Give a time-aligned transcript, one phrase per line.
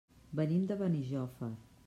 [0.39, 1.53] Venim de Benijòfar.